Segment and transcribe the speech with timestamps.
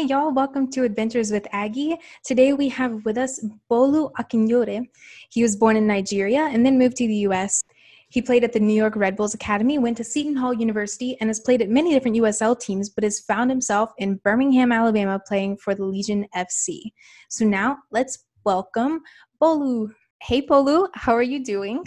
[0.00, 1.94] Hey, y'all, welcome to Adventures with Aggie.
[2.24, 4.88] Today we have with us Bolu Akinyore.
[5.28, 7.62] He was born in Nigeria and then moved to the US.
[8.08, 11.28] He played at the New York Red Bulls Academy, went to Seton Hall University, and
[11.28, 15.58] has played at many different USL teams, but has found himself in Birmingham, Alabama, playing
[15.58, 16.80] for the Legion FC.
[17.28, 19.02] So now let's welcome
[19.38, 19.90] Bolu.
[20.22, 21.86] Hey, Bolu, how are you doing?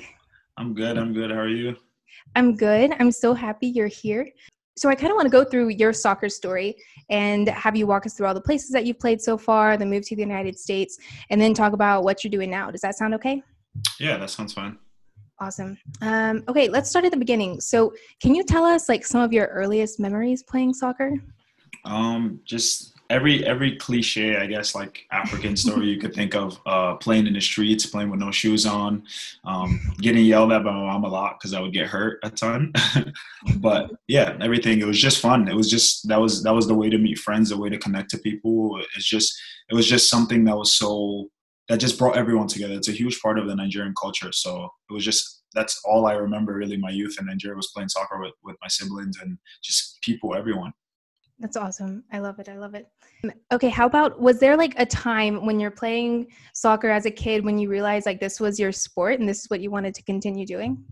[0.57, 0.99] I'm good.
[0.99, 1.31] I'm good.
[1.31, 1.75] How are you?
[2.35, 2.93] I'm good.
[2.99, 4.29] I'm so happy you're here.
[4.75, 6.75] So I kind of want to go through your soccer story
[7.09, 9.85] and have you walk us through all the places that you've played so far, the
[9.85, 10.97] move to the United States,
[11.29, 12.71] and then talk about what you're doing now.
[12.71, 13.43] Does that sound okay?
[13.99, 14.77] Yeah, that sounds fine.
[15.39, 15.77] Awesome.
[16.01, 17.59] Um, okay, let's start at the beginning.
[17.59, 21.11] So, can you tell us like some of your earliest memories playing soccer?
[21.85, 26.59] Um, just every every cliche, I guess, like African story you could think of.
[26.65, 29.03] Uh, playing in the streets, playing with no shoes on,
[29.45, 32.29] um, getting yelled at by my mom a lot because I would get hurt a
[32.29, 32.73] ton.
[33.57, 34.79] but yeah, everything.
[34.79, 35.47] It was just fun.
[35.47, 37.77] It was just that was that was the way to meet friends, the way to
[37.77, 38.81] connect to people.
[38.95, 39.39] It's just
[39.69, 41.29] it was just something that was so
[41.69, 42.73] that just brought everyone together.
[42.73, 44.31] It's a huge part of the Nigerian culture.
[44.31, 47.89] So it was just that's all I remember really my youth in Nigeria was playing
[47.89, 50.73] soccer with, with my siblings and just people, everyone.
[51.39, 52.03] That's awesome.
[52.11, 52.47] I love it.
[52.47, 52.87] I love it.
[53.51, 57.43] Okay, how about was there like a time when you're playing soccer as a kid
[57.43, 60.03] when you realized like this was your sport and this is what you wanted to
[60.03, 60.83] continue doing?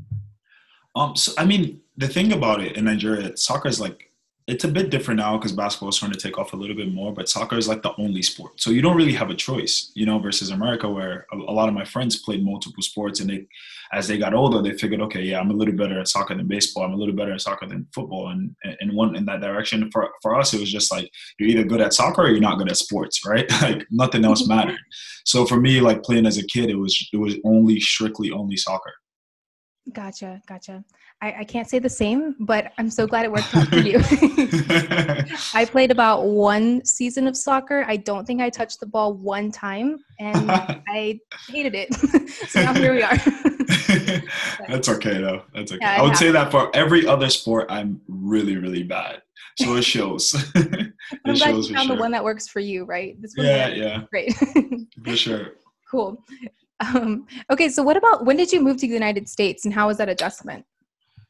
[0.96, 4.11] Um, so I mean, the thing about it in Nigeria, soccer is like
[4.52, 6.94] it's a bit different now because basketball is starting to take off a little bit
[6.94, 8.60] more, but soccer is like the only sport.
[8.60, 11.74] So you don't really have a choice, you know, versus America where a, lot of
[11.74, 13.48] my friends played multiple sports and they,
[13.94, 16.48] as they got older, they figured, okay, yeah, I'm a little better at soccer than
[16.48, 16.84] baseball.
[16.84, 18.28] I'm a little better at soccer than football.
[18.28, 21.64] And in one, in that direction for, for us, it was just like, you're either
[21.64, 23.50] good at soccer or you're not good at sports, right?
[23.62, 24.58] like nothing else mm-hmm.
[24.58, 24.82] mattered.
[25.24, 28.58] So for me, like playing as a kid, it was, it was only strictly only
[28.58, 28.92] soccer.
[29.94, 30.84] Gotcha, gotcha.
[31.24, 34.00] I, I can't say the same, but I'm so glad it worked out for you.
[35.54, 37.86] I played about one season of soccer.
[37.88, 41.94] I don't think I touched the ball one time, and I hated it.
[42.50, 43.18] so now here we are.
[44.68, 45.44] That's okay though.
[45.54, 45.80] That's okay.
[45.82, 49.22] Yeah, I would say that for every other sport, I'm really, really bad.
[49.60, 50.34] So it shows.
[50.56, 50.94] it
[51.26, 51.96] I'm glad you found sure.
[51.98, 53.22] the one that works for you, right?
[53.22, 54.04] This one yeah, yeah.
[54.10, 54.34] Great.
[55.04, 55.50] for sure.
[55.92, 56.24] Cool.
[56.80, 59.88] Um, okay, so what about when did you move to the United States and how
[59.88, 60.66] was that adjustment?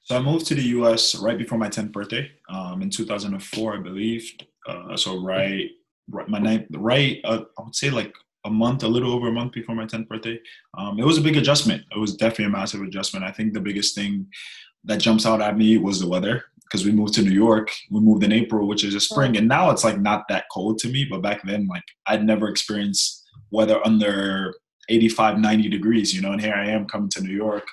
[0.03, 1.15] So I moved to the U.S.
[1.15, 4.31] right before my 10th birthday um, in 2004, I believe.
[4.67, 5.69] Uh, so right,
[6.09, 8.13] right, my ninth, right, uh, I would say like
[8.45, 10.39] a month, a little over a month before my 10th birthday.
[10.77, 11.83] Um, it was a big adjustment.
[11.95, 13.25] It was definitely a massive adjustment.
[13.25, 14.27] I think the biggest thing
[14.85, 17.69] that jumps out at me was the weather because we moved to New York.
[17.91, 20.79] We moved in April, which is a spring, and now it's like not that cold
[20.79, 21.05] to me.
[21.05, 24.55] But back then, like I'd never experienced weather under
[24.89, 27.67] 85, 90 degrees, you know, and here I am coming to New York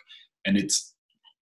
[0.45, 0.95] and it's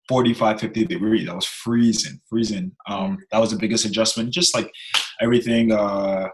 [0.07, 1.27] 45, 50 degrees.
[1.27, 2.71] I was freezing, freezing.
[2.87, 4.31] Um, that was the biggest adjustment.
[4.31, 4.71] Just like
[5.21, 6.27] everything, uh,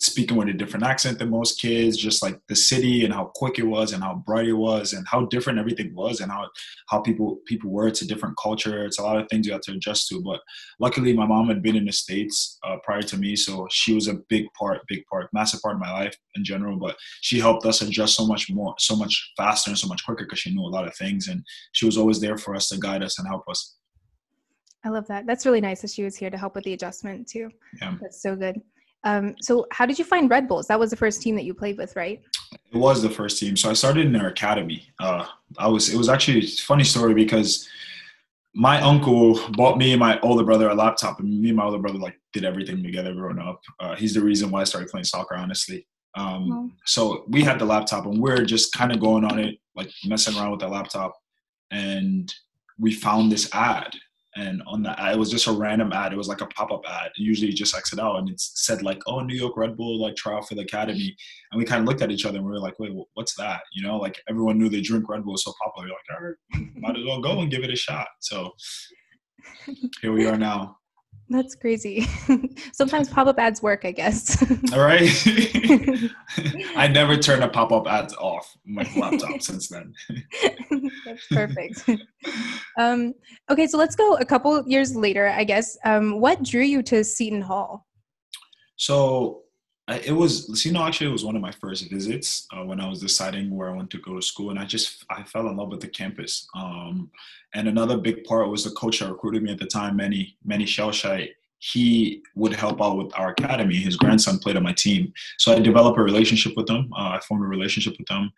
[0.00, 3.58] speaking with a different accent than most kids, just like the city and how quick
[3.58, 6.48] it was and how bright it was and how different everything was and how
[6.88, 7.86] how people people were.
[7.86, 8.86] It's a different culture.
[8.86, 10.22] It's a lot of things you have to adjust to.
[10.22, 10.40] But
[10.78, 14.08] luckily, my mom had been in the states uh, prior to me, so she was
[14.08, 16.78] a big part, big part, massive part of my life in general.
[16.78, 20.24] But she helped us adjust so much more, so much faster and so much quicker
[20.24, 22.78] because she knew a lot of things and she was always there for us to
[22.78, 23.76] guide us and help us.
[24.82, 25.26] I love that.
[25.26, 27.50] That's really nice that she was here to help with the adjustment too.
[27.82, 27.96] Yeah.
[28.00, 28.62] That's so good.
[29.04, 30.66] Um, so how did you find Red Bulls?
[30.66, 32.20] That was the first team that you played with, right?
[32.72, 33.56] It was the first team.
[33.56, 34.88] So I started in their academy.
[34.98, 35.26] Uh,
[35.58, 35.92] I was.
[35.92, 37.68] It was actually a funny story because
[38.54, 41.78] my uncle bought me and my older brother a laptop, and me and my older
[41.78, 43.60] brother like did everything together growing up.
[43.78, 45.86] Uh, he's the reason why I started playing soccer, honestly.
[46.16, 46.70] Um, oh.
[46.84, 49.90] So we had the laptop, and we are just kind of going on it, like
[50.04, 51.16] messing around with the laptop,
[51.70, 52.32] and
[52.78, 53.94] we found this ad
[54.36, 56.12] and on the it was just a random ad.
[56.12, 57.10] It was like a pop up ad.
[57.16, 60.42] Usually, just exit out, and it said like, "Oh, New York Red Bull like trial
[60.42, 61.16] for the academy."
[61.50, 63.62] And we kind of looked at each other and we were like, "Wait, what's that?"
[63.72, 65.88] You know, like everyone knew they drink Red Bull was so popular.
[65.88, 68.52] You're like, "All right, might as well go and give it a shot." So
[70.00, 70.76] here we are now.
[71.30, 72.08] That's crazy.
[72.72, 74.42] Sometimes pop-up ads work, I guess.
[74.72, 75.08] All right.
[76.76, 79.94] I never turn a pop-up ads off my laptop since then.
[81.06, 81.88] That's perfect.
[82.76, 83.14] Um,
[83.48, 85.78] okay, so let's go a couple years later, I guess.
[85.84, 87.86] Um, what drew you to Seton Hall?
[88.74, 89.42] So
[89.94, 92.88] it was you know actually it was one of my first visits uh, when i
[92.88, 95.56] was deciding where i want to go to school and i just i fell in
[95.56, 96.48] love with the campus.
[96.54, 97.10] Um,
[97.54, 100.64] and another big part was the coach that recruited me at the time Manny Manny
[100.64, 101.30] Schellscheidt
[101.62, 103.76] he would help out with our academy.
[103.76, 105.12] His grandson played on my team.
[105.38, 108.30] So i developed a relationship with him uh, i formed a relationship with him.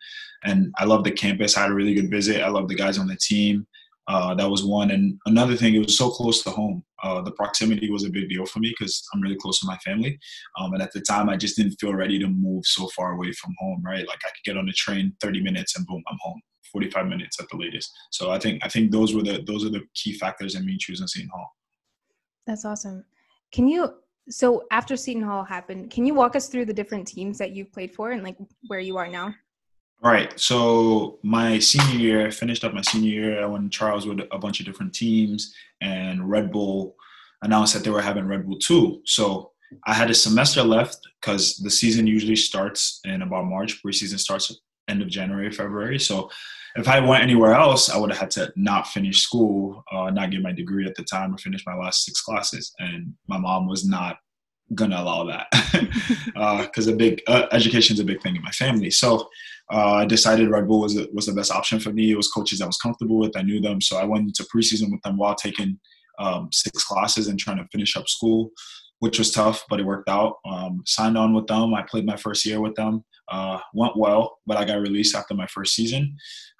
[0.43, 1.57] And i love the campus.
[1.57, 2.41] I had a really good visit.
[2.41, 3.67] I love the guys on the team
[4.07, 4.91] Uh, that was one.
[4.91, 6.83] And another thing, it was so close to home.
[7.01, 9.77] Uh, the proximity was a big deal for me because I'm really close to my
[9.77, 10.19] family.
[10.59, 13.31] Um, and at the time, I just didn't feel ready to move so far away
[13.33, 14.07] from home, right?
[14.07, 16.41] Like I could get on the train 30 minutes and boom, I'm home.
[16.71, 17.91] 45 minutes at the latest.
[18.11, 20.75] So I think I think those were the those are the key factors in me
[20.77, 21.47] choosing Seton Hall.
[22.47, 23.05] That's awesome.
[23.51, 23.93] Can you
[24.29, 27.71] so after Seton Hall happened, can you walk us through the different teams that you've
[27.71, 29.35] played for and like where you are now?
[30.03, 30.37] Right.
[30.37, 33.41] So my senior year, I finished up my senior year.
[33.41, 36.97] I went trials with a bunch of different teams, and Red Bull
[37.41, 39.01] announced that they were having Red Bull two.
[39.05, 39.51] So
[39.87, 43.81] I had a semester left because the season usually starts in about March.
[43.81, 44.53] Preseason starts
[44.89, 45.99] end of January, February.
[45.99, 46.29] So
[46.75, 50.31] if I went anywhere else, I would have had to not finish school, uh, not
[50.31, 52.73] get my degree at the time, or finish my last six classes.
[52.79, 54.17] And my mom was not
[54.75, 55.47] gonna allow that
[56.67, 58.89] because uh, a big uh, education is a big thing in my family.
[58.89, 59.29] So
[59.71, 62.11] uh, I decided Red Bull was was the best option for me.
[62.11, 63.37] It was coaches I was comfortable with.
[63.37, 65.79] I knew them, so I went into preseason with them while taking
[66.19, 68.51] um, six classes and trying to finish up school,
[68.99, 70.35] which was tough, but it worked out.
[70.45, 71.73] Um, signed on with them.
[71.73, 73.03] I played my first year with them.
[73.31, 76.15] Uh, went well, but I got released after my first season,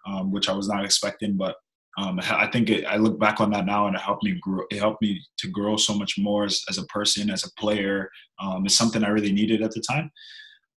[0.08, 1.36] um, which I was not expecting.
[1.36, 1.56] But
[1.98, 4.64] um, I think it, I look back on that now, and it helped me grow.
[4.72, 8.10] It helped me to grow so much more as, as a person, as a player.
[8.40, 10.10] Um, it's something I really needed at the time.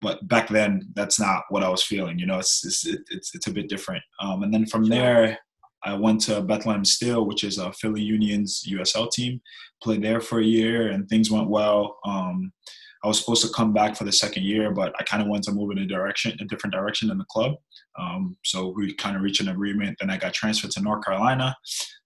[0.04, 2.20] But back then, that's not what I was feeling.
[2.20, 4.04] You know, it's it's it's, it's a bit different.
[4.20, 5.40] Um, and then from there,
[5.84, 9.42] I went to Bethlehem Steel, which is a Philly Union's USL team.
[9.82, 11.98] Played there for a year, and things went well.
[12.06, 12.52] Um,
[13.04, 15.44] I was supposed to come back for the second year, but I kind of wanted
[15.44, 17.56] to move in a direction, a different direction in the club.
[18.00, 19.98] Um, so we kind of reached an agreement.
[20.00, 21.56] Then I got transferred to North Carolina,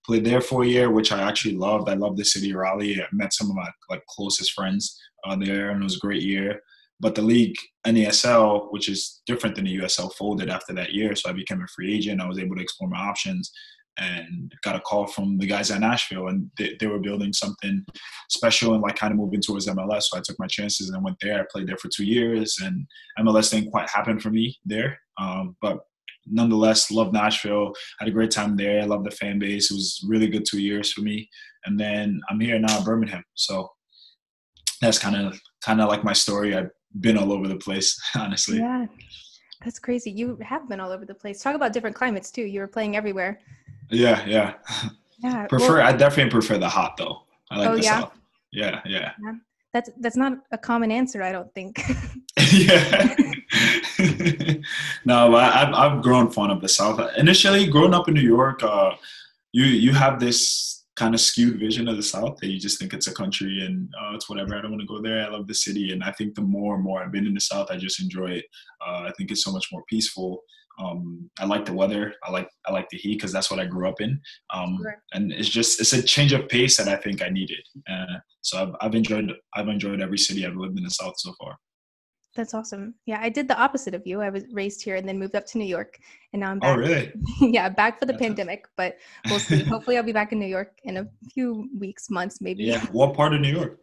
[0.05, 1.87] played there for a year, which I actually loved.
[1.87, 2.99] I loved the city of Raleigh.
[2.99, 6.23] I met some of my like closest friends uh, there, and it was a great
[6.23, 6.61] year.
[6.99, 7.55] But the league
[7.85, 11.15] NASL, which is different than the USL, folded after that year.
[11.15, 12.21] So I became a free agent.
[12.21, 13.51] I was able to explore my options
[13.99, 17.83] and got a call from the guys at Nashville, and they, they were building something
[18.29, 20.03] special and like kind of moving towards MLS.
[20.03, 21.39] So I took my chances and went there.
[21.39, 22.85] I played there for two years, and
[23.19, 24.99] MLS didn't quite happen for me there.
[25.19, 25.79] Um, but
[26.27, 27.73] nonetheless, loved Nashville.
[27.99, 28.81] Had a great time there.
[28.81, 29.71] I love the fan base.
[29.71, 31.29] It was really good two years for me.
[31.65, 33.23] And then I'm here now in Birmingham.
[33.33, 33.69] So
[34.81, 36.55] that's kind of kind of like my story.
[36.55, 38.57] I've been all over the place, honestly.
[38.59, 38.85] Yeah.
[39.63, 40.11] That's crazy.
[40.11, 41.41] You have been all over the place.
[41.41, 42.43] Talk about different climates too.
[42.43, 43.39] You were playing everywhere.
[43.89, 44.53] Yeah, yeah.
[45.19, 45.47] Yeah.
[45.47, 47.23] prefer well, I definitely prefer the hot though.
[47.49, 48.01] I like oh, the yeah?
[48.01, 48.13] south.
[48.51, 49.33] Yeah, yeah, yeah.
[49.73, 51.81] That's that's not a common answer, I don't think.
[52.53, 53.15] yeah.
[55.05, 57.01] no, but I've I've grown fond of the south.
[57.17, 58.91] Initially, growing up in New York, uh,
[59.53, 62.91] you you have this kind of skewed vision of the South that you just think
[62.91, 64.55] it's a country and uh, it's whatever.
[64.55, 65.23] I don't want to go there.
[65.23, 67.39] I love the city, and I think the more and more I've been in the
[67.39, 68.45] South, I just enjoy it.
[68.85, 70.41] Uh, I think it's so much more peaceful.
[70.79, 72.13] Um, I like the weather.
[72.23, 74.19] I like I like the heat because that's what I grew up in.
[74.53, 74.97] Um, right.
[75.13, 77.61] And it's just it's a change of pace that I think I needed.
[77.89, 81.33] Uh, so I've, I've enjoyed I've enjoyed every city I've lived in the South so
[81.39, 81.57] far.
[82.37, 82.93] That's awesome.
[83.07, 84.21] Yeah, I did the opposite of you.
[84.21, 85.97] I was raised here and then moved up to New York,
[86.33, 86.77] and now I'm oh, back.
[86.77, 87.11] Oh, really?
[87.41, 89.63] yeah, back for the That's pandemic, but we'll see.
[89.63, 92.63] Hopefully, I'll be back in New York in a few weeks, months, maybe.
[92.63, 92.85] Yeah.
[92.91, 93.79] What part of New York?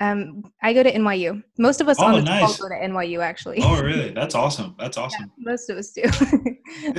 [0.00, 1.40] Um, I go to NYU.
[1.56, 2.58] Most of us oh, on the nice.
[2.58, 3.58] go to NYU, actually.
[3.62, 4.10] Oh, really?
[4.10, 4.74] That's awesome.
[4.76, 5.30] That's awesome.
[5.38, 6.02] Yeah, most of us do.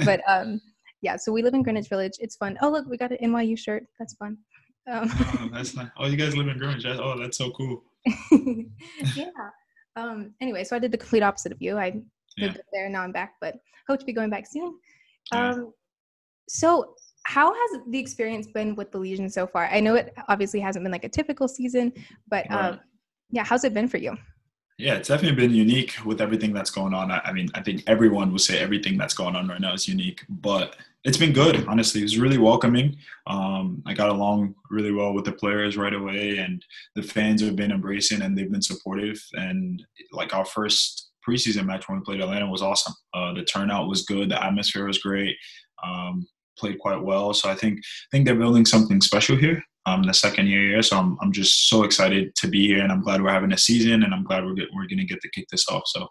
[0.06, 0.62] but um,
[1.02, 2.14] yeah, so we live in Greenwich Village.
[2.20, 2.58] It's fun.
[2.62, 3.84] Oh, look, we got an NYU shirt.
[4.00, 4.38] That's fun.
[4.90, 5.90] Um, oh, that's nice.
[5.98, 6.86] Oh, you guys live in Greenwich.
[6.86, 7.84] Oh, that's so cool.
[9.14, 9.26] yeah.
[9.96, 11.78] Um, anyway, so I did the complete opposite of you.
[11.78, 12.02] I
[12.38, 12.48] yeah.
[12.48, 13.56] lived there, and now I'm back, but
[13.88, 14.78] hope to be going back soon.
[15.32, 15.74] Um,
[16.48, 19.68] so how has the experience been with the Legion so far?
[19.68, 21.92] I know it obviously hasn't been like a typical season,
[22.30, 22.72] but right.
[22.72, 22.80] um,
[23.32, 24.16] yeah, how's it been for you?
[24.78, 27.10] Yeah, it's definitely been unique with everything that's going on.
[27.10, 29.88] I, I mean, I think everyone would say everything that's going on right now is
[29.88, 30.76] unique, but
[31.06, 31.66] it's been good.
[31.68, 32.98] Honestly, it was really welcoming.
[33.28, 36.62] Um, I got along really well with the players right away, and
[36.96, 39.22] the fans have been embracing and they've been supportive.
[39.34, 42.94] And like our first preseason match when we played Atlanta was awesome.
[43.14, 44.30] Uh, the turnout was good.
[44.30, 45.36] The atmosphere was great.
[45.84, 47.34] Um, played quite well.
[47.34, 49.64] So I think I think they're building something special here.
[49.86, 52.92] Um, the second year here, so I'm I'm just so excited to be here, and
[52.92, 55.30] I'm glad we're having a season, and I'm glad we're get, we're gonna get to
[55.30, 55.84] kick this off.
[55.86, 56.08] So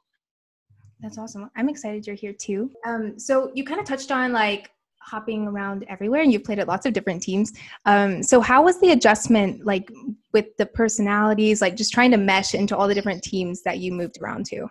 [1.01, 1.51] that's awesome.
[1.57, 2.71] I'm excited you're here too.
[2.87, 4.71] Um, so you kind of touched on like
[5.05, 7.53] hopping around everywhere and you've played at lots of different teams.
[7.85, 9.91] Um, so how was the adjustment like
[10.33, 13.93] with the personalities, like just trying to mesh into all the different teams that you
[13.93, 14.69] moved around to?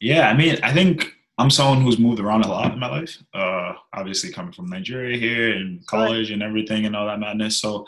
[0.00, 3.16] Yeah, I mean, I think I'm someone who's moved around a lot in my life.
[3.34, 7.60] Uh, obviously, coming from Nigeria here and college and everything and all that madness.
[7.60, 7.86] So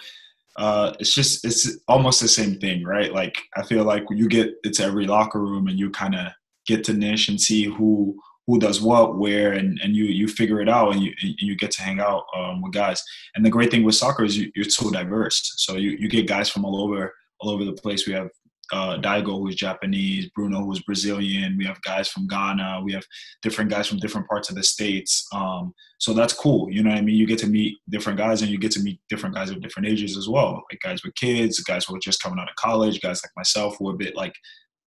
[0.57, 3.13] uh, it's just it's almost the same thing, right?
[3.13, 6.29] Like I feel like you get into every locker room and you kind of
[6.67, 10.61] get to niche and see who who does what where and, and you you figure
[10.61, 13.03] it out and you and you get to hang out um, with guys
[13.35, 16.27] and the great thing with soccer is you, are so diverse so you, you get
[16.27, 18.29] guys from all over all over the place we have
[18.73, 21.57] uh, Daigo, who's Japanese, Bruno, who's Brazilian.
[21.59, 22.83] We have guys from Ghana.
[22.85, 23.05] We have
[23.43, 25.27] different guys from different parts of the states.
[25.33, 26.71] Um, so that's cool.
[26.71, 27.17] You know what I mean?
[27.17, 29.89] You get to meet different guys, and you get to meet different guys of different
[29.89, 30.63] ages as well.
[30.71, 33.77] Like guys with kids, guys who are just coming out of college, guys like myself
[33.79, 34.35] who are a bit like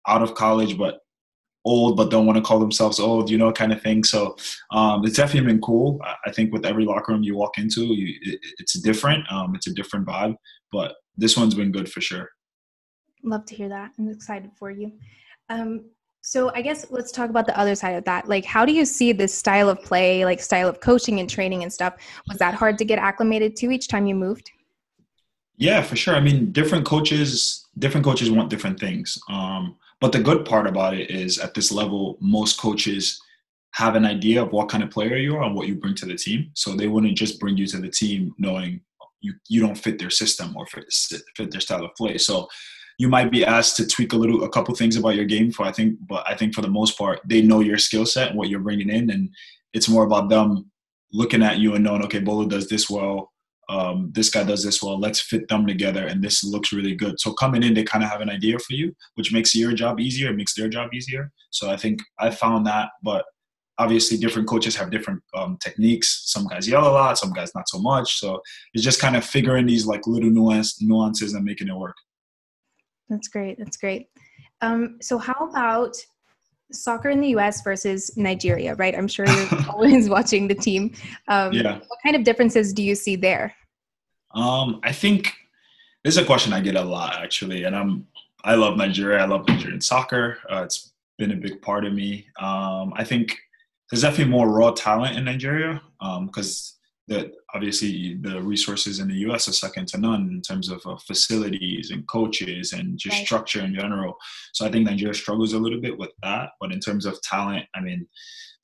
[0.08, 0.98] out of college but
[1.64, 4.04] old but don't want to call themselves old, you know, kind of thing.
[4.04, 4.36] So
[4.70, 6.00] um, it's definitely been cool.
[6.26, 9.30] I think with every locker room you walk into, you, it, it's different.
[9.30, 10.36] Um, it's a different vibe,
[10.70, 12.28] but this one's been good for sure.
[13.24, 13.92] Love to hear that.
[13.98, 14.92] I'm excited for you.
[15.48, 15.84] Um,
[16.22, 18.28] so I guess let's talk about the other side of that.
[18.28, 21.64] Like, how do you see this style of play, like style of coaching and training
[21.64, 21.94] and stuff?
[22.28, 24.50] Was that hard to get acclimated to each time you moved?
[25.56, 26.14] Yeah, for sure.
[26.14, 29.18] I mean, different coaches, different coaches want different things.
[29.28, 33.20] Um, but the good part about it is at this level, most coaches
[33.74, 36.06] have an idea of what kind of player you are and what you bring to
[36.06, 36.50] the team.
[36.54, 38.80] So they wouldn't just bring you to the team knowing
[39.20, 40.92] you, you don't fit their system or fit,
[41.36, 42.18] fit their style of play.
[42.18, 42.48] So
[42.98, 45.64] you might be asked to tweak a little, a couple things about your game for,
[45.64, 48.36] I think, but I think for the most part, they know your skill set and
[48.36, 49.08] what you're bringing in.
[49.08, 49.30] And
[49.72, 50.68] it's more about them
[51.12, 53.31] looking at you and knowing, okay, Bolu does this well
[53.68, 57.20] um, this guy does this well let's fit them together and this looks really good.
[57.20, 60.00] So coming in they kind of have an idea for you which makes your job
[60.00, 61.30] easier it makes their job easier.
[61.50, 63.24] So i think i found that but
[63.78, 66.22] obviously different coaches have different um, techniques.
[66.26, 68.18] Some guys yell a lot some guys not so much.
[68.20, 68.40] So
[68.74, 71.96] it's just kind of figuring these like little nuance nuances and making it work.
[73.08, 74.08] That's great that's great.
[74.60, 75.96] Um, so how about
[76.74, 78.96] soccer in the US versus Nigeria, right?
[78.96, 80.92] I'm sure you're always watching the team.
[81.28, 81.78] Um, yeah.
[81.78, 83.54] What kind of differences do you see there?
[84.34, 85.32] Um, I think
[86.04, 88.06] this is a question I get a lot actually, and I'm
[88.44, 89.22] I love Nigeria.
[89.22, 90.38] I love Nigerian soccer.
[90.50, 92.26] Uh, it's been a big part of me.
[92.40, 93.38] Um, I think
[93.90, 99.16] there's definitely more raw talent in Nigeria because um, that obviously the resources in the
[99.26, 99.48] U.S.
[99.48, 103.26] are second to none in terms of uh, facilities and coaches and just right.
[103.26, 104.14] structure in general.
[104.52, 106.50] So I think Nigeria struggles a little bit with that.
[106.60, 108.06] But in terms of talent, I mean,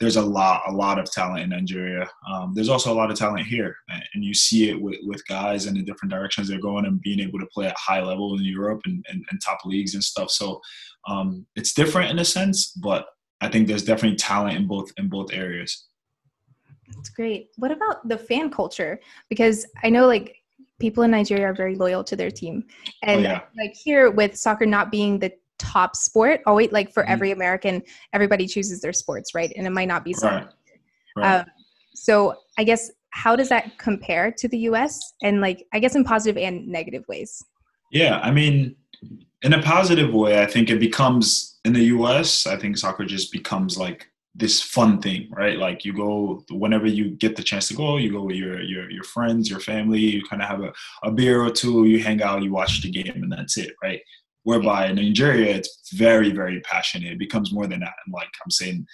[0.01, 2.09] there's a lot, a lot of talent in Nigeria.
[2.31, 3.75] Um, there's also a lot of talent here,
[4.15, 7.19] and you see it with, with guys in the different directions they're going and being
[7.19, 10.31] able to play at high level in Europe and, and, and top leagues and stuff.
[10.31, 10.61] So
[11.09, 13.07] um, it's different in a sense, but
[13.41, 15.89] I think there's definitely talent in both in both areas.
[16.95, 17.51] That's great.
[17.57, 19.01] What about the fan culture?
[19.29, 20.37] Because I know like
[20.79, 22.65] people in Nigeria are very loyal to their team.
[23.03, 23.41] And oh, yeah.
[23.57, 27.13] like here with soccer not being the top sport, always like for mm-hmm.
[27.13, 29.53] every American, everybody chooses their sports, right?
[29.57, 30.29] And it might not be so.
[30.29, 30.47] Right.
[31.17, 31.41] Right.
[31.41, 31.47] Um,
[31.95, 36.05] so I guess how does that compare to the US and like I guess in
[36.05, 37.45] positive and negative ways?
[37.91, 38.77] Yeah, I mean
[39.43, 43.33] in a positive way, I think it becomes in the US, I think soccer just
[43.33, 45.59] becomes like this fun thing, right?
[45.59, 48.91] Like you go whenever you get the chance to go, you go with your your
[48.91, 52.23] your friends, your family, you kind of have a, a beer or two, you hang
[52.23, 54.01] out, you watch the game, and that's it, right?
[54.45, 57.13] Whereby in Nigeria, it's very, very passionate.
[57.13, 57.95] It becomes more than that.
[58.07, 58.87] And like I'm saying,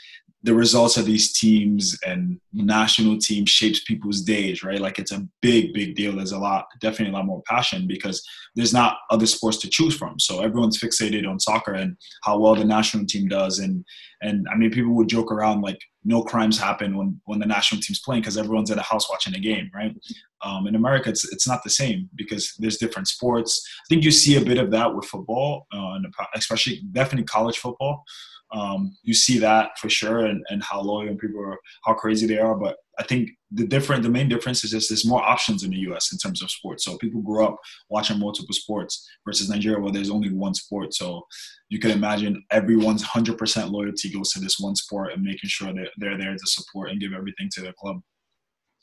[0.45, 4.79] the results of these teams and national team shapes people's days, right?
[4.79, 6.15] Like it's a big, big deal.
[6.15, 8.23] There's a lot, definitely a lot more passion because
[8.55, 10.21] there's not other sports to choose from.
[10.21, 13.59] So everyone's fixated on soccer and how well the national team does.
[13.59, 13.87] And
[14.21, 17.81] and I mean, people would joke around like no crimes happen when when the national
[17.81, 19.97] team's playing because everyone's at the house watching the game, right?
[20.45, 23.67] Um, in America, it's it's not the same because there's different sports.
[23.81, 25.97] I think you see a bit of that with football, uh,
[26.35, 28.05] especially definitely college football
[28.53, 32.27] um, you see that for sure and, and how loyal and people are, how crazy
[32.27, 32.55] they are.
[32.55, 35.79] But I think the different, the main difference is just there's more options in the
[35.79, 36.13] U.S.
[36.13, 36.85] in terms of sports.
[36.85, 37.57] So people grew up
[37.91, 40.95] watching multiple sports versus Nigeria where there's only one sport.
[40.95, 41.23] So
[41.69, 45.91] you can imagine everyone's 100% loyalty goes to this one sport and making sure that
[45.97, 48.01] they're there to support and give everything to their club.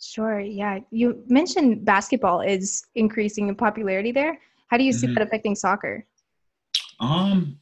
[0.01, 0.39] Sure.
[0.39, 0.79] Yeah.
[0.89, 4.39] You mentioned basketball is increasing in popularity there.
[4.69, 5.13] How do you see mm-hmm.
[5.15, 6.05] that affecting soccer?
[6.99, 7.57] Um,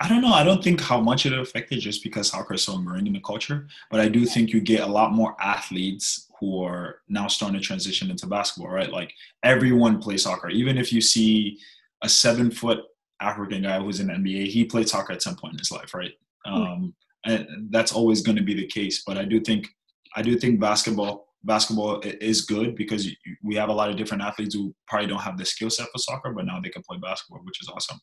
[0.00, 0.32] I don't know.
[0.32, 3.20] I don't think how much it affected just because soccer is so ingrained in the
[3.20, 3.68] culture.
[3.90, 7.64] But I do think you get a lot more athletes who are now starting to
[7.64, 8.90] transition into basketball, right?
[8.90, 10.48] Like everyone plays soccer.
[10.48, 11.58] Even if you see
[12.02, 12.78] a seven foot
[13.20, 15.92] African guy who's in the NBA, he played soccer at some point in his life,
[15.92, 16.12] right?
[16.46, 16.94] Um,
[17.26, 19.02] and that's always going to be the case.
[19.06, 19.68] But I do think,
[20.16, 23.08] I do think basketball basketball is good because
[23.42, 25.98] we have a lot of different athletes who probably don't have the skill set for
[25.98, 27.98] soccer, but now they can play basketball, which is awesome.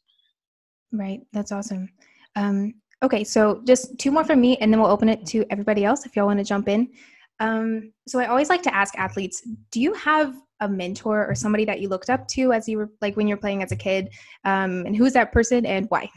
[0.91, 1.21] Right.
[1.33, 1.89] That's awesome.
[2.35, 3.23] Um, okay.
[3.23, 6.15] So just two more from me, and then we'll open it to everybody else if
[6.15, 6.89] y'all want to jump in.
[7.39, 9.41] Um, so I always like to ask athletes
[9.71, 12.89] do you have a mentor or somebody that you looked up to as you were
[12.99, 14.09] like when you're playing as a kid?
[14.43, 16.09] Um, and who's that person and why?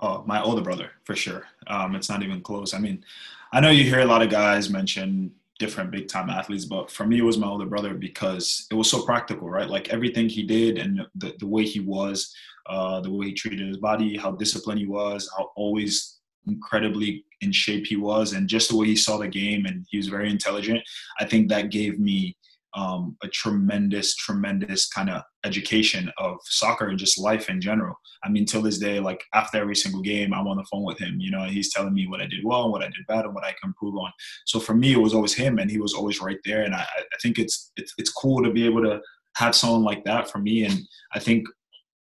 [0.00, 1.46] Oh, my older brother, for sure.
[1.68, 2.74] Um, it's not even close.
[2.74, 3.04] I mean,
[3.52, 7.06] I know you hear a lot of guys mention different big time athletes, but for
[7.06, 9.70] me, it was my older brother because it was so practical, right?
[9.70, 12.34] Like everything he did and the, the way he was,
[12.66, 17.52] uh, the way he treated his body, how disciplined he was, how always incredibly in
[17.52, 20.28] shape he was, and just the way he saw the game and he was very
[20.28, 20.80] intelligent.
[21.20, 22.36] I think that gave me
[22.74, 27.94] um, a tremendous, tremendous kind of education of soccer and just life in general.
[28.24, 30.98] I mean, till this day, like after every single game, I'm on the phone with
[30.98, 31.16] him.
[31.20, 33.44] You know, he's telling me what I did well, what I did bad, and what
[33.44, 34.10] I can improve on.
[34.46, 36.62] So for me, it was always him, and he was always right there.
[36.62, 39.00] And I, I think it's it's it's cool to be able to
[39.36, 40.64] have someone like that for me.
[40.64, 40.80] And
[41.14, 41.46] I think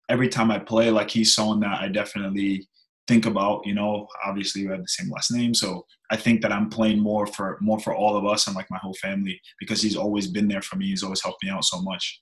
[0.10, 2.68] every time I play, like he's someone that I definitely
[3.10, 3.66] think about.
[3.66, 7.00] You know, obviously we have the same last name, so I think that I'm playing
[7.00, 10.28] more for more for all of us and like my whole family because he's always
[10.28, 10.86] been there for me.
[10.88, 12.22] He's always helped me out so much.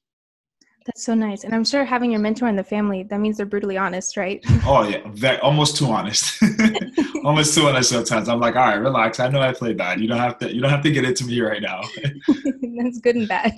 [0.88, 1.44] That's so nice.
[1.44, 4.44] And I'm sure having your mentor in the family, that means they're brutally honest, right?
[4.70, 6.42] Oh yeah, very, almost too honest.
[7.26, 8.30] almost too honest sometimes.
[8.30, 9.20] I'm like, all right, relax.
[9.20, 10.00] I know I play bad.
[10.00, 11.82] You don't have to you don't have to get it to me right now.
[12.78, 13.54] That's good and bad.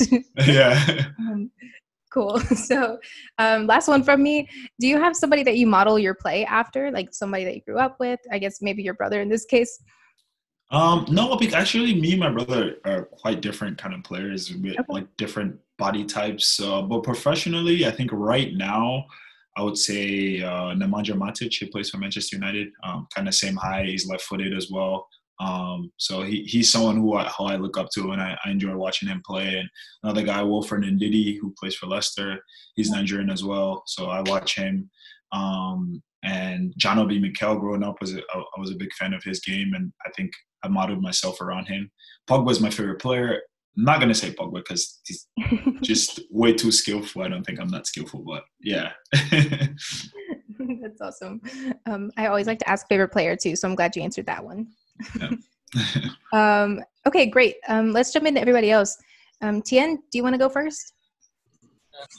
[0.46, 1.06] yeah.
[1.20, 1.52] Um,
[2.12, 2.40] cool.
[2.56, 3.00] So,
[3.38, 4.48] um, last one from me.
[4.80, 7.80] Do you have somebody that you model your play after, like somebody that you grew
[7.80, 8.20] up with?
[8.32, 9.82] I guess maybe your brother in this case.
[10.72, 14.74] Um, no, because actually, me and my brother are quite different kind of players with
[14.74, 14.84] okay.
[14.88, 16.60] like different body types.
[16.60, 19.06] Uh, but professionally, I think right now,
[19.58, 21.54] I would say uh, Nemanja Matic.
[21.58, 22.70] He plays for Manchester United.
[22.84, 23.88] Um, kind of same height.
[23.88, 25.08] He's left-footed as well.
[25.40, 28.52] Um, so he, he's someone who I, who I look up to, and I, I,
[28.52, 29.58] enjoy watching him play.
[29.58, 29.70] And
[30.04, 32.40] another guy, Wilfred Ndidi, who plays for Leicester.
[32.76, 34.90] He's Nigerian as well, so I watch him.
[35.32, 39.24] Um, and John Obi Mikel, growing up, was a, I was a big fan of
[39.24, 40.32] his game, and I think
[40.64, 41.90] I modeled myself around him.
[42.30, 43.42] Pogba is my favorite player.
[43.78, 45.28] I'm not gonna say Pogba because he's
[45.82, 47.22] just way too skillful.
[47.22, 48.92] I don't think I'm that skillful, but yeah.
[50.82, 51.42] That's awesome.
[51.86, 54.44] Um, I always like to ask favorite player too, so I'm glad you answered that
[54.44, 54.68] one.
[55.20, 55.32] Yeah.
[56.34, 57.56] um, okay, great.
[57.68, 58.98] Um, let's jump into everybody else.
[59.42, 60.94] Um, Tien, do you want to go first?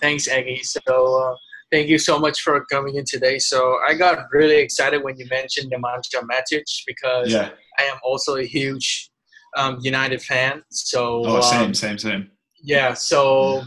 [0.00, 0.62] thanks, Aggie.
[0.62, 1.36] So uh,
[1.70, 3.38] thank you so much for coming in today.
[3.38, 7.50] So I got really excited when you mentioned Nemanja Matic because yeah.
[7.78, 9.10] I am also a huge
[9.56, 10.62] um, United fan.
[10.70, 12.30] So oh, same, um, same, same.
[12.62, 12.94] Yeah.
[12.94, 13.62] So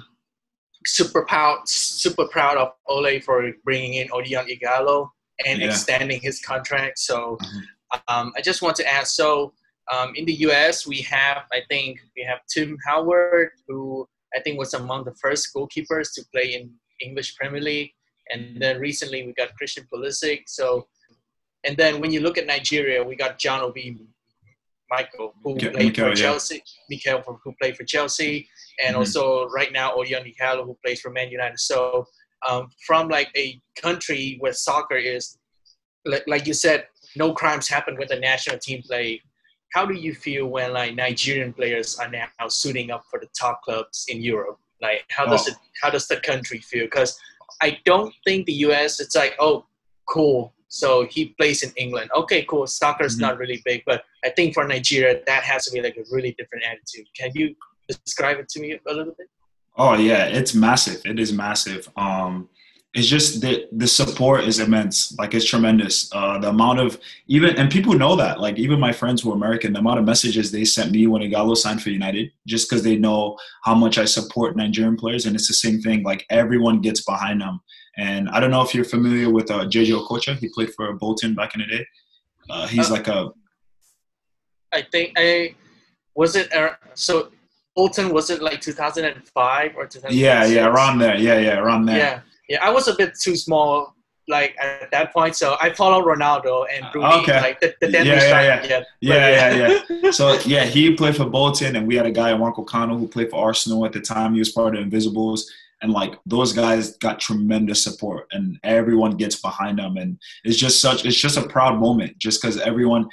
[0.86, 5.10] super proud, super proud of Ole for bringing in Odion Ighalo
[5.46, 5.68] and yeah.
[5.68, 7.00] extending his contract.
[7.00, 7.60] So mm-hmm.
[8.08, 9.16] Um, I just want to ask.
[9.16, 9.54] So
[9.92, 14.58] um, in the U.S., we have, I think, we have Tim Howard, who I think
[14.58, 17.92] was among the first goalkeepers to play in English Premier League,
[18.30, 20.44] and then recently we got Christian Pulisic.
[20.48, 20.88] So
[21.64, 23.98] and then when you look at Nigeria, we got John Obi
[24.92, 26.16] Mikel, who played for yeah.
[26.16, 28.50] Chelsea, Mikel, who played for Chelsea,
[28.84, 29.00] and mm-hmm.
[29.00, 31.60] also right now Odion Ighalo, who plays for Man United.
[31.60, 32.06] So
[32.48, 35.38] um, from like a country where soccer is,
[36.06, 39.22] like, like you said, no crimes happen when the national team play.
[39.74, 43.62] How do you feel when like Nigerian players are now suiting up for the top
[43.64, 44.60] clubs in Europe?
[44.82, 45.52] Like how does oh.
[45.52, 45.58] it?
[45.82, 46.86] How does the country feel?
[46.86, 47.18] Because
[47.62, 49.00] I don't think the U.S.
[49.00, 49.66] It's like oh,
[50.08, 52.10] cool so he plays in England.
[52.16, 52.66] Okay, cool.
[52.66, 53.22] Soccer's mm-hmm.
[53.22, 56.32] not really big, but I think for Nigeria, that has to be like a really
[56.32, 57.06] different attitude.
[57.16, 57.56] Can you
[57.88, 59.28] describe it to me a little bit?
[59.78, 61.06] Oh yeah, it's massive.
[61.06, 61.88] It is massive.
[61.96, 62.50] Um,
[62.94, 65.18] it's just the the support is immense.
[65.18, 66.14] Like it's tremendous.
[66.14, 68.40] Uh, the amount of even and people know that.
[68.40, 71.24] Like even my friends who are American, the amount of messages they sent me when
[71.24, 75.36] Ighalo signed for United, just because they know how much I support Nigerian players, and
[75.36, 76.04] it's the same thing.
[76.04, 77.62] Like everyone gets behind them.
[77.98, 80.38] And I don't know if you're familiar with uh, JJ Okocha.
[80.38, 81.88] He played for Bolton back in the day.
[82.50, 83.32] Uh, he's uh, like a.
[84.72, 85.56] I think I
[86.16, 86.54] was it.
[86.54, 87.32] Uh, so
[87.76, 90.14] Bolton was it like 2005 or 2006?
[90.14, 91.18] Yeah, yeah, around there.
[91.18, 91.98] Yeah, yeah, around there.
[91.98, 92.64] Yeah, yeah.
[92.66, 93.96] I was a bit too small
[94.28, 95.36] like at that point.
[95.36, 97.42] So I follow Ronaldo and Rooney, okay.
[97.42, 98.64] like the, the yeah, yeah, yeah.
[98.64, 100.12] yeah, yeah, yeah, yeah.
[100.12, 103.30] so yeah, he played for Bolton, and we had a guy, Marco Kanu, who played
[103.30, 104.34] for Arsenal at the time.
[104.34, 105.52] He was part of Invincibles
[105.84, 110.82] and like those guys got tremendous support and everyone gets behind them and it's just
[110.82, 113.08] such it's just a proud moment just because everyone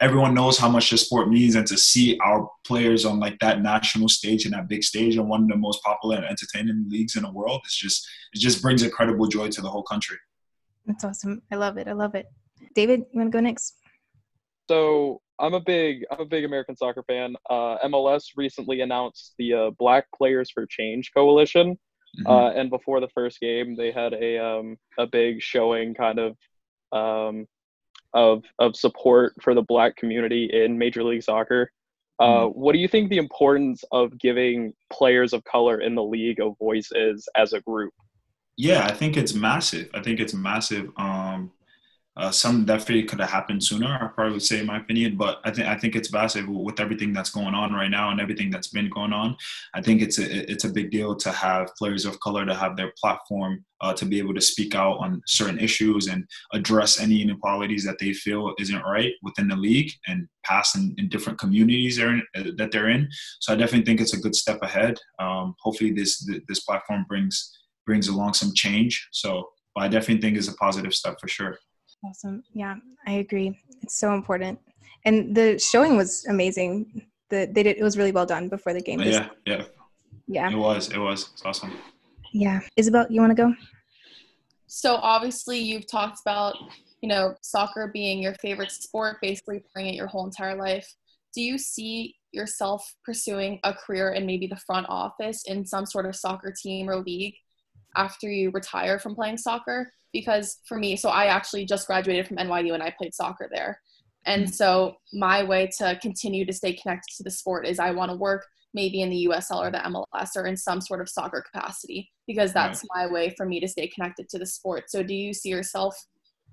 [0.00, 3.62] everyone knows how much the sport means and to see our players on like that
[3.62, 7.16] national stage and that big stage and one of the most popular and entertaining leagues
[7.16, 10.16] in the world it's just it just brings incredible joy to the whole country.
[10.86, 11.42] That's awesome.
[11.50, 11.88] I love it.
[11.88, 12.26] I love it.
[12.74, 13.76] David you want to go next?
[14.68, 17.36] So I'm a big I'm a big American soccer fan.
[17.48, 21.78] Uh, MLS recently announced the uh, Black Players for Change coalition,
[22.20, 22.26] Mm-hmm.
[22.26, 26.36] Uh, and before the first game, they had a um, a big showing, kind of,
[26.92, 27.46] um,
[28.14, 31.70] of of support for the Black community in Major League Soccer.
[32.20, 32.60] Uh, mm-hmm.
[32.60, 36.50] What do you think the importance of giving players of color in the league a
[36.58, 37.92] voice is as a group?
[38.56, 39.88] Yeah, I think it's massive.
[39.94, 40.90] I think it's massive.
[40.96, 41.52] Um,
[42.18, 43.86] uh, some definitely could have happened sooner.
[43.86, 46.80] I probably would say, in my opinion, but I think I think it's massive with
[46.80, 49.36] everything that's going on right now and everything that's been going on.
[49.72, 52.76] I think it's a it's a big deal to have players of color to have
[52.76, 57.22] their platform uh, to be able to speak out on certain issues and address any
[57.22, 61.96] inequalities that they feel isn't right within the league and pass in, in different communities
[61.96, 63.08] they're in, uh, that they're in.
[63.38, 64.98] So I definitely think it's a good step ahead.
[65.20, 69.08] Um, hopefully, this this platform brings brings along some change.
[69.12, 71.56] So I definitely think it's a positive step for sure.
[72.04, 72.42] Awesome.
[72.52, 73.58] Yeah, I agree.
[73.82, 74.58] It's so important.
[75.04, 77.06] And the showing was amazing.
[77.30, 79.00] The they did it was really well done before the game.
[79.00, 79.64] Yeah, yeah.
[80.26, 80.50] Yeah.
[80.50, 80.90] It was.
[80.90, 81.30] It was.
[81.32, 81.72] It's awesome.
[82.32, 82.60] Yeah.
[82.76, 83.54] Isabel, you want to go?
[84.66, 86.56] So obviously you've talked about,
[87.00, 90.86] you know, soccer being your favorite sport, basically playing it your whole entire life.
[91.34, 96.04] Do you see yourself pursuing a career in maybe the front office in some sort
[96.04, 97.34] of soccer team or league
[97.96, 99.92] after you retire from playing soccer?
[100.12, 103.80] because for me, so I actually just graduated from NYU and I played soccer there.
[104.26, 104.52] And mm-hmm.
[104.52, 108.16] so my way to continue to stay connected to the sport is I want to
[108.16, 112.10] work maybe in the USL or the MLS or in some sort of soccer capacity
[112.26, 113.06] because that's right.
[113.06, 114.90] my way for me to stay connected to the sport.
[114.90, 115.96] So do you see yourself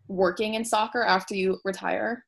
[0.07, 2.23] working in soccer after you retire?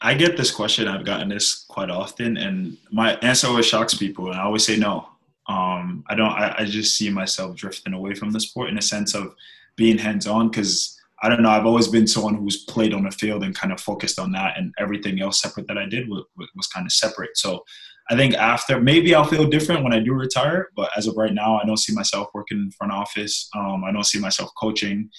[0.00, 0.88] I get this question.
[0.88, 4.26] I've gotten this quite often, and my answer always shocks people.
[4.26, 5.08] And I always say no.
[5.48, 6.30] Um, I don't.
[6.30, 9.34] I, I just see myself drifting away from the sport in a sense of
[9.76, 11.50] being hands on because I don't know.
[11.50, 14.58] I've always been someone who's played on the field and kind of focused on that,
[14.58, 17.36] and everything else separate that I did was, was kind of separate.
[17.36, 17.64] So
[18.10, 21.32] I think after maybe I'll feel different when I do retire, but as of right
[21.32, 23.48] now, I don't see myself working in front office.
[23.56, 25.10] Um, I don't see myself coaching.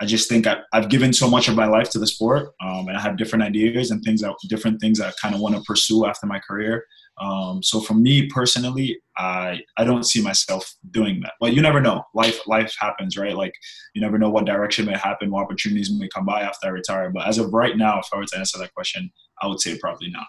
[0.00, 2.86] I just think I, have given so much of my life to the sport, um,
[2.88, 5.56] and I have different ideas and things that different things that I kind of want
[5.56, 6.84] to pursue after my career.
[7.20, 11.32] Um, so for me personally, I I don't see myself doing that.
[11.40, 12.04] But you never know.
[12.14, 13.36] Life life happens, right?
[13.36, 13.54] Like
[13.94, 17.10] you never know what direction may happen, what opportunities may come by after I retire.
[17.10, 19.10] But as of right now, if I were to answer that question,
[19.42, 20.26] I would say probably not.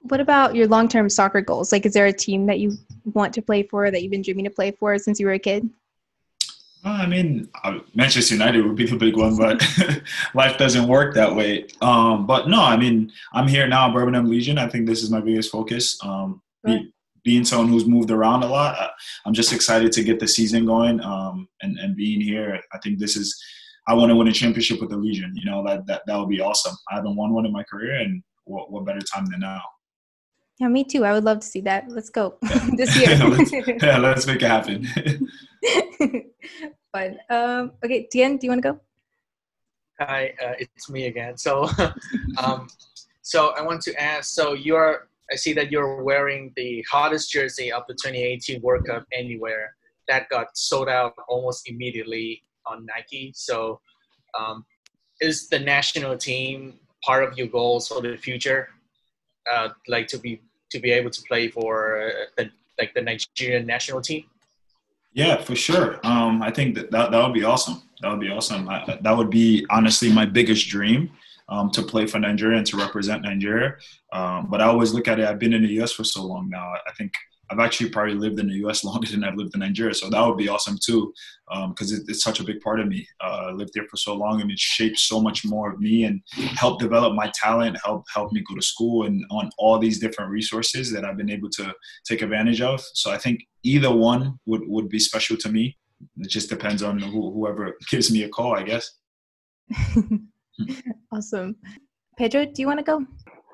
[0.00, 1.72] What about your long term soccer goals?
[1.72, 4.44] Like, is there a team that you want to play for that you've been dreaming
[4.44, 5.68] to play for since you were a kid?
[6.86, 9.60] I mean, uh, Manchester United would be the big one, but
[10.34, 11.66] life doesn't work that way.
[11.80, 14.56] Um, but no, I mean, I'm here now, Birmingham Legion.
[14.56, 15.98] I think this is my biggest focus.
[16.04, 16.92] Um, be,
[17.24, 18.92] being someone who's moved around a lot,
[19.24, 22.60] I'm just excited to get the season going um, and, and being here.
[22.72, 23.36] I think this is,
[23.88, 25.32] I want to win a championship with the Legion.
[25.34, 26.76] You know, that, that, that would be awesome.
[26.88, 29.60] I haven't won one in my career, and what, what better time than now?
[30.58, 31.04] Yeah, me too.
[31.04, 31.84] I would love to see that.
[31.88, 32.38] Let's go
[32.76, 33.16] this year.
[33.28, 34.86] let's, yeah, let's make it happen.
[36.92, 37.18] Fun.
[37.28, 38.80] Um, okay, Tien, do you want to go?
[40.00, 41.36] Hi, uh, it's me again.
[41.36, 41.68] So,
[42.42, 42.68] um,
[43.22, 44.34] so I want to ask.
[44.34, 49.04] So you're, I see that you're wearing the hottest jersey of the 2018 World Cup
[49.12, 49.74] anywhere.
[50.08, 53.32] That got sold out almost immediately on Nike.
[53.34, 53.80] So,
[54.38, 54.64] um,
[55.20, 58.68] is the national team part of your goals for the future?
[59.50, 63.66] Uh, like to be to be able to play for uh, the, like the Nigerian
[63.66, 64.24] national team?
[65.12, 65.98] Yeah, for sure.
[66.04, 67.82] Um, I think that, that that would be awesome.
[68.02, 68.68] That would be awesome.
[68.68, 71.10] I, that would be honestly my biggest dream
[71.48, 73.76] um, to play for Nigeria and to represent Nigeria.
[74.12, 75.26] Um, but I always look at it.
[75.26, 75.92] I've been in the U.S.
[75.92, 76.70] for so long now.
[76.86, 77.12] I think
[77.50, 78.84] I've actually probably lived in the U.S.
[78.84, 81.12] longer than I've lived in Nigeria, so that would be awesome too,
[81.68, 83.06] because um, it, it's such a big part of me.
[83.22, 86.04] Uh, I lived there for so long, and it shaped so much more of me
[86.04, 89.98] and helped develop my talent, help help me go to school, and on all these
[89.98, 92.80] different resources that I've been able to take advantage of.
[92.94, 95.76] So I think either one would would be special to me.
[96.18, 98.90] It just depends on who, whoever gives me a call, I guess.
[101.12, 101.56] awesome,
[102.18, 102.44] Pedro.
[102.44, 103.04] Do you want to go?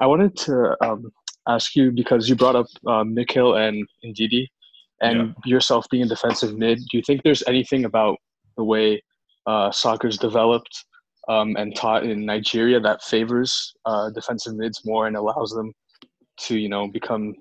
[0.01, 1.13] I wanted to um,
[1.49, 4.47] ask you because you brought up uh, Mikel and Ndidi,
[5.01, 5.33] and yeah.
[5.45, 6.79] yourself being a defensive mid.
[6.91, 8.17] Do you think there's anything about
[8.57, 9.03] the way
[9.47, 10.85] uh, soccer's developed
[11.29, 15.73] um, and taught in Nigeria that favors uh, defensive mids more and allows them
[16.39, 17.35] to, you know, become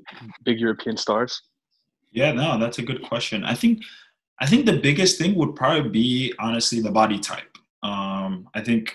[0.43, 1.41] big European stars?
[2.11, 3.43] Yeah, no, that's a good question.
[3.43, 3.83] I think
[4.39, 7.57] I think the biggest thing would probably be honestly the body type.
[7.83, 8.93] Um, I think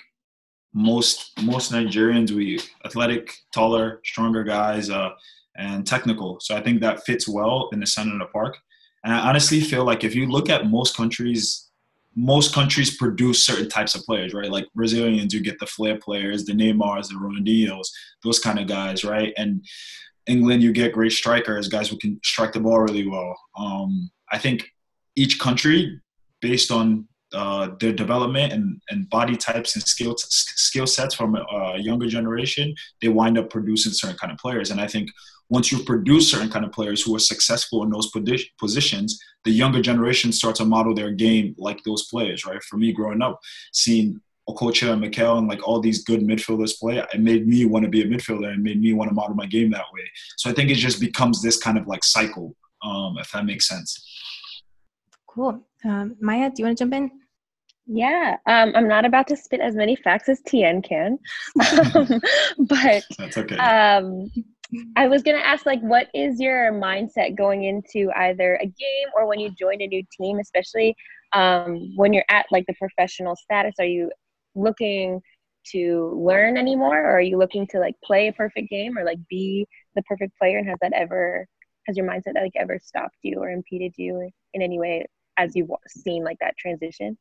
[0.76, 5.08] most most Nigerians we athletic, taller, stronger guys, uh,
[5.56, 6.38] and technical.
[6.40, 8.58] So I think that fits well in the center of the park.
[9.02, 11.70] And I honestly feel like if you look at most countries,
[12.14, 14.50] most countries produce certain types of players, right?
[14.50, 17.86] Like Brazilians, you get the flair players, the Neymars, the Ronaldinhos,
[18.22, 19.32] those kind of guys, right?
[19.38, 19.64] And
[20.26, 23.34] England, you get great strikers, guys who can strike the ball really well.
[23.58, 24.68] Um, I think
[25.14, 26.02] each country,
[26.42, 31.76] based on uh, their development and, and body types and skill skill sets from a,
[31.78, 34.70] younger generation, they wind up producing certain kind of players.
[34.70, 35.10] And I think
[35.50, 38.10] once you produce certain kind of players who are successful in those
[38.58, 42.46] positions, the younger generation start to model their game like those players.
[42.46, 42.62] Right?
[42.62, 43.38] For me, growing up,
[43.72, 44.18] seeing
[44.48, 47.90] Okocha and Mikel and like all these good midfielders play, it made me want to
[47.90, 50.04] be a midfielder and made me want to model my game that way.
[50.38, 53.68] So I think it just becomes this kind of like cycle, um, if that makes
[53.68, 54.02] sense.
[55.28, 55.60] Cool.
[55.84, 57.10] Um, Maya, do you want to jump in?
[57.86, 61.18] Yeah, um, I'm not about to spit as many facts as Tien can,
[61.72, 62.20] um,
[62.58, 63.56] but That's okay.
[63.58, 64.28] um,
[64.96, 69.26] I was gonna ask, like, what is your mindset going into either a game or
[69.26, 70.96] when you join a new team, especially
[71.32, 73.74] um, when you're at like the professional status?
[73.78, 74.10] Are you
[74.56, 75.20] looking
[75.72, 79.18] to learn anymore, or are you looking to like play a perfect game or like
[79.30, 80.58] be the perfect player?
[80.58, 81.46] And has that ever,
[81.86, 85.70] has your mindset like ever stopped you or impeded you in any way as you've
[85.86, 87.16] seen like that transition?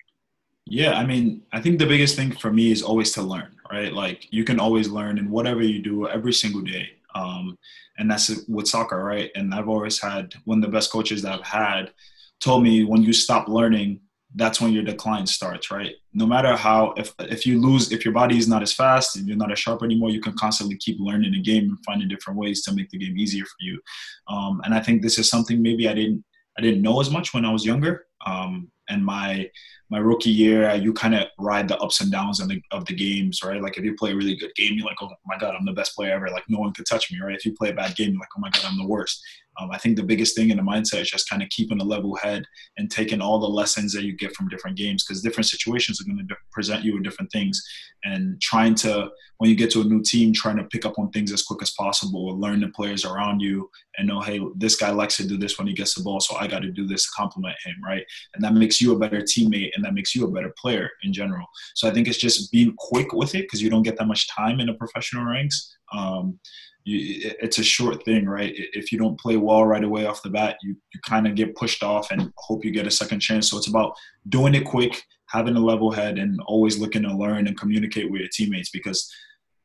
[0.65, 3.93] Yeah, I mean, I think the biggest thing for me is always to learn, right?
[3.93, 6.89] Like you can always learn in whatever you do every single day.
[7.13, 7.57] Um,
[7.97, 9.29] and that's with soccer, right?
[9.35, 11.93] And I've always had one of the best coaches that I've had
[12.41, 14.01] told me when you stop learning,
[14.37, 15.93] that's when your decline starts, right?
[16.13, 19.25] No matter how, if if you lose, if your body is not as fast and
[19.27, 22.37] you're not as sharp anymore, you can constantly keep learning the game and finding different
[22.39, 23.79] ways to make the game easier for you.
[24.27, 26.25] Um, and I think this is something maybe I didn't
[26.57, 28.07] I didn't know as much when I was younger.
[28.25, 29.49] Um, and my
[29.89, 32.95] my rookie year, you kind of ride the ups and downs of the, of the
[32.95, 33.61] games, right?
[33.61, 35.73] Like if you play a really good game, you're like, oh my god, I'm the
[35.73, 36.29] best player ever.
[36.29, 37.35] Like no one could touch me, right?
[37.35, 39.23] If you play a bad game, you're like, oh my god, I'm the worst.
[39.57, 41.83] Um, I think the biggest thing in the mindset is just kind of keeping a
[41.83, 42.43] level head
[42.77, 46.03] and taking all the lessons that you get from different games because different situations are
[46.03, 47.63] going to present you with different things.
[48.03, 51.09] And trying to, when you get to a new team, trying to pick up on
[51.11, 54.75] things as quick as possible, or learn the players around you, and know, hey, this
[54.75, 56.85] guy likes to do this when he gets the ball, so I got to do
[56.85, 58.05] this to compliment him, right?
[58.33, 61.13] And that makes you a better teammate, and that makes you a better player in
[61.13, 61.45] general.
[61.75, 64.27] So I think it's just being quick with it because you don't get that much
[64.29, 65.77] time in the professional ranks.
[65.93, 66.39] Um,
[66.83, 68.53] you, it's a short thing, right?
[68.55, 71.55] If you don't play well right away off the bat, you, you kind of get
[71.55, 73.49] pushed off and hope you get a second chance.
[73.49, 73.93] So it's about
[74.29, 78.21] doing it quick, having a level head, and always looking to learn and communicate with
[78.21, 79.11] your teammates because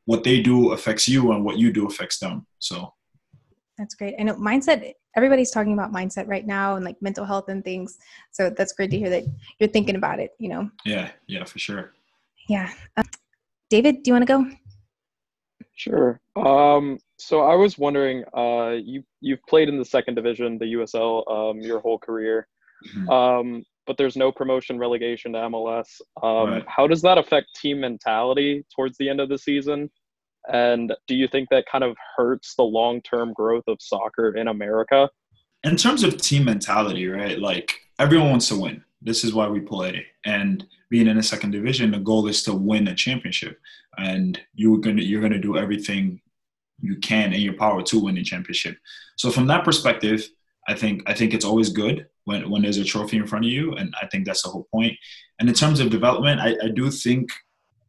[0.05, 2.45] what they do affects you and what you do affects them.
[2.59, 2.93] So
[3.77, 4.15] that's great.
[4.19, 7.97] I know mindset, everybody's talking about mindset right now and like mental health and things.
[8.31, 9.23] So that's great to hear that
[9.59, 10.69] you're thinking about it, you know?
[10.85, 11.93] Yeah, yeah, for sure.
[12.47, 12.71] Yeah.
[12.97, 13.03] Uh,
[13.69, 14.51] David, do you want to go?
[15.75, 16.19] Sure.
[16.35, 21.29] Um, so I was wondering, uh, you you've played in the second division, the USL,
[21.31, 22.47] um, your whole career,
[22.95, 23.09] mm-hmm.
[23.09, 25.87] um, but there's no promotion relegation to MLS.
[26.21, 26.63] Um, right.
[26.67, 29.89] How does that affect team mentality towards the end of the season?
[30.49, 34.47] And do you think that kind of hurts the long term growth of soccer in
[34.47, 35.09] America?
[35.63, 37.37] In terms of team mentality, right?
[37.39, 38.83] Like everyone wants to win.
[39.01, 40.05] This is why we play.
[40.25, 43.59] And being in the second division, the goal is to win a championship.
[43.97, 46.21] And you're gonna you're gonna do everything
[46.79, 48.77] you can in your power to win the championship.
[49.17, 50.27] So from that perspective,
[50.67, 53.51] I think I think it's always good when, when there's a trophy in front of
[53.51, 54.97] you, and I think that's the whole point.
[55.39, 57.29] And in terms of development, I, I do think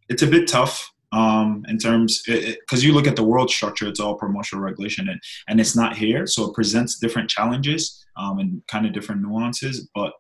[0.09, 4.01] it's a bit tough um, in terms because you look at the world structure, it's
[4.01, 8.63] all promotional relegation, and and it's not here, so it presents different challenges um, and
[8.69, 9.89] kind of different nuances.
[9.95, 10.13] But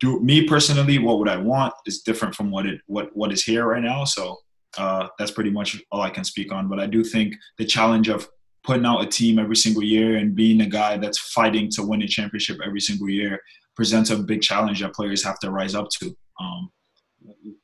[0.00, 3.44] do me personally, what would I want is different from what it what what is
[3.44, 4.04] here right now.
[4.04, 4.38] So
[4.76, 6.68] uh, that's pretty much all I can speak on.
[6.68, 8.28] But I do think the challenge of
[8.64, 12.02] putting out a team every single year and being a guy that's fighting to win
[12.02, 13.40] a championship every single year
[13.76, 16.14] presents a big challenge that players have to rise up to.
[16.40, 16.70] Um,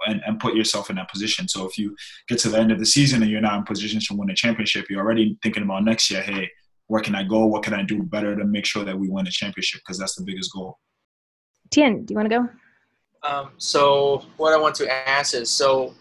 [0.06, 1.48] and, and put yourself in that position.
[1.48, 1.96] So if you
[2.28, 4.34] get to the end of the season and you're not in position to win a
[4.34, 6.22] championship, you're already thinking about next year.
[6.22, 6.50] Hey,
[6.86, 7.46] where can I go?
[7.46, 9.80] What can I do better to make sure that we win a championship?
[9.80, 10.78] Because that's the biggest goal.
[11.70, 12.48] Tien, do you want to go?
[13.28, 15.94] Um, so what I want to ask is so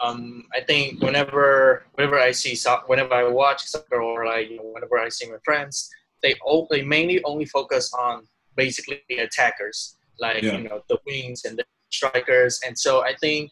[0.00, 4.70] um, I think whenever whenever I see whenever I watch soccer or like you know,
[4.72, 5.90] whenever I see my friends,
[6.22, 10.56] they all, they mainly only focus on basically attackers like yeah.
[10.56, 13.50] you know the wings and the strikers, and so I think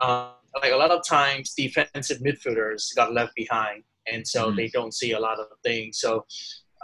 [0.00, 0.30] um,
[0.62, 4.56] like a lot of times defensive midfielders got left behind, and so mm-hmm.
[4.56, 5.98] they don't see a lot of things.
[5.98, 6.24] So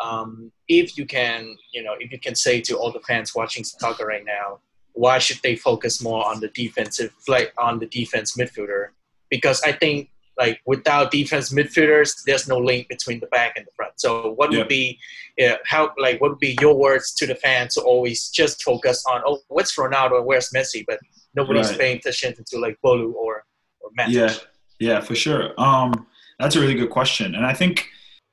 [0.03, 3.65] um, if you can, you know, if you can say to all the fans watching
[3.65, 4.61] soccer right now,
[4.93, 8.89] why should they focus more on the defensive, like on the defense midfielder?
[9.31, 13.71] Because I think like without defense midfielders, there's no link between the back and the
[13.73, 13.93] front.
[13.97, 14.59] So what yeah.
[14.59, 14.99] would be
[15.45, 19.05] uh, how like what would be your words to the fans to always just focus
[19.11, 20.99] on oh what's Ronaldo and where's Messi, but
[21.35, 21.79] nobody's right.
[21.79, 23.45] paying attention to like Bolu or
[23.81, 24.11] or Matt.
[24.11, 24.35] Yeah,
[24.79, 25.53] yeah, for sure.
[25.59, 26.07] Um,
[26.39, 27.89] that's a really good question, and I think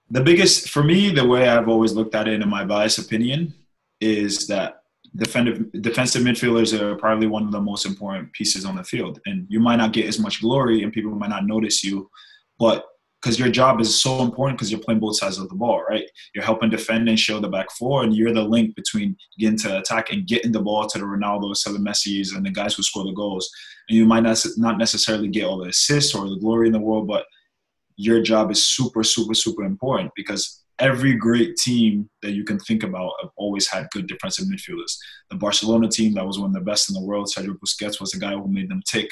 [0.10, 3.54] the biggest for me the way I've always looked at it in my biased opinion
[4.00, 4.84] is that
[5.16, 9.20] defensive defensive midfielders are probably one of the most important pieces on the field.
[9.26, 12.10] And you might not get as much glory, and people might not notice you,
[12.60, 12.86] but
[13.22, 16.08] because your job is so important because you're playing both sides of the ball, right?
[16.36, 19.80] You're helping defend and show the back four, and you're the link between getting to
[19.80, 22.84] attack and getting the ball to the Ronaldo, to the Messi's, and the guys who
[22.84, 23.50] score the goals.
[23.90, 26.80] And you might not not necessarily get all the assists or the glory in the
[26.80, 27.26] world, but
[27.96, 32.84] your job is super, super, super important because every great team that you can think
[32.84, 34.98] about have always had good defensive midfielders.
[35.30, 38.12] The Barcelona team that was one of the best in the world, Sergio Busquets was
[38.12, 39.10] the guy who made them tick,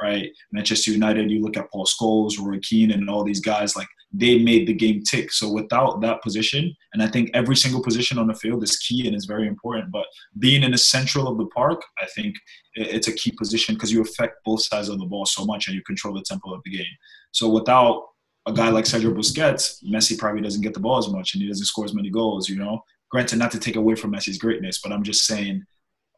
[0.00, 0.30] right?
[0.52, 4.38] Manchester United, you look at Paul Scholes, Roy Keane, and all these guys, like they
[4.38, 5.32] made the game tick.
[5.32, 9.06] So without that position, and I think every single position on the field is key
[9.06, 10.06] and is very important, but
[10.38, 12.34] being in the central of the park, I think
[12.74, 15.74] it's a key position because you affect both sides of the ball so much and
[15.74, 16.86] you control the tempo of the game.
[17.32, 18.04] So without
[18.46, 21.48] a guy like Sergio Busquets, Messi probably doesn't get the ball as much and he
[21.48, 22.82] doesn't score as many goals, you know?
[23.10, 25.64] Granted, not to take away from Messi's greatness, but I'm just saying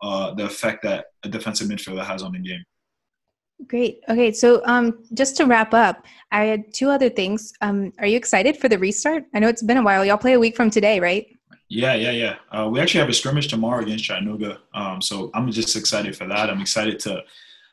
[0.02, 2.62] uh, the effect that a defensive midfielder has on the game.
[3.66, 4.00] Great.
[4.08, 7.52] Okay, so um, just to wrap up, I had two other things.
[7.60, 9.24] Um, are you excited for the restart?
[9.34, 10.04] I know it's been a while.
[10.04, 11.26] Y'all play a week from today, right?
[11.68, 12.36] Yeah, yeah, yeah.
[12.50, 16.26] Uh, we actually have a scrimmage tomorrow against Chattanooga, um, so I'm just excited for
[16.26, 16.48] that.
[16.48, 17.22] I'm excited to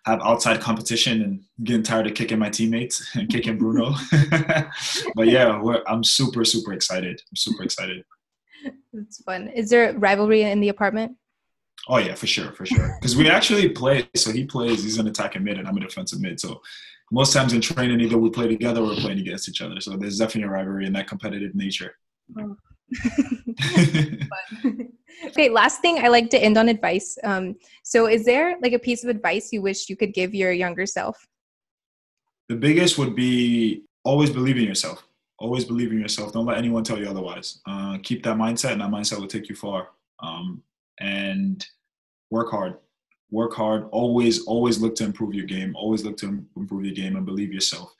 [0.05, 3.93] have outside competition and getting tired of kicking my teammates and kicking Bruno.
[5.15, 7.21] but yeah, I'm super, super excited.
[7.29, 8.03] I'm super excited.
[8.93, 9.49] It's fun.
[9.49, 11.17] Is there rivalry in the apartment?
[11.87, 12.97] Oh yeah, for sure, for sure.
[12.99, 14.07] Because we actually play.
[14.15, 14.83] So he plays.
[14.83, 16.39] He's an attacking mid, and I'm a defensive mid.
[16.39, 16.61] So
[17.11, 19.79] most times in training, either we play together or we're playing against each other.
[19.81, 21.95] So there's definitely a rivalry in that competitive nature.
[22.39, 22.55] Oh.
[25.25, 27.17] okay, last thing I like to end on advice.
[27.23, 30.51] Um, so, is there like a piece of advice you wish you could give your
[30.51, 31.25] younger self?
[32.49, 35.07] The biggest would be always believe in yourself.
[35.39, 36.31] Always believe in yourself.
[36.31, 37.59] Don't let anyone tell you otherwise.
[37.67, 39.89] Uh, keep that mindset, and that mindset will take you far.
[40.19, 40.61] Um,
[40.99, 41.65] and
[42.29, 42.77] work hard.
[43.31, 43.87] Work hard.
[43.91, 45.75] Always, always look to improve your game.
[45.75, 47.91] Always look to improve your game and believe yourself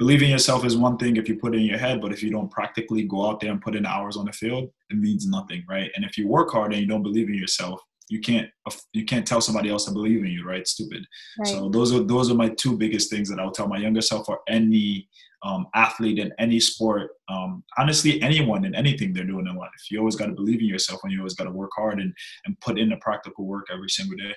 [0.00, 2.30] believing yourself is one thing if you put it in your head, but if you
[2.30, 5.62] don't practically go out there and put in hours on the field, it means nothing,
[5.68, 5.90] right?
[5.94, 8.48] And if you work hard and you don't believe in yourself, you can't
[8.94, 10.66] you can't tell somebody else to believe in you, right?
[10.66, 11.04] Stupid.
[11.38, 11.48] Right.
[11.48, 14.00] So those are those are my two biggest things that I would tell my younger
[14.00, 15.06] self or any
[15.42, 17.12] um, athlete in any sport.
[17.28, 19.70] Um, honestly, anyone in anything they're doing in life.
[19.90, 22.12] You always got to believe in yourself, and you always got to work hard and
[22.46, 24.34] and put in the practical work every single day.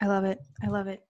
[0.00, 0.38] I love it.
[0.62, 1.02] I love it.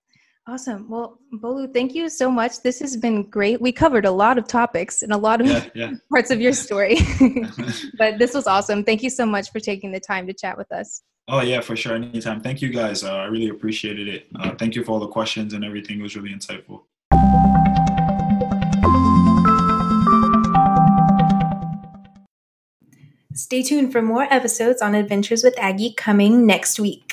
[0.49, 0.89] Awesome.
[0.89, 2.63] Well, Bolu, thank you so much.
[2.63, 3.61] This has been great.
[3.61, 5.93] We covered a lot of topics and a lot of yeah, yeah.
[6.11, 6.99] parts of your story,
[7.99, 8.85] but this was awesome.
[8.85, 11.03] Thank you so much for taking the time to chat with us.
[11.27, 11.97] Oh yeah, for sure.
[11.97, 12.41] Anytime.
[12.41, 13.03] Thank you guys.
[13.03, 14.29] Uh, I really appreciated it.
[14.39, 15.99] Uh, thank you for all the questions and everything.
[15.99, 16.83] It was really insightful.
[23.35, 27.06] Stay tuned for more episodes on Adventures with Aggie coming next week.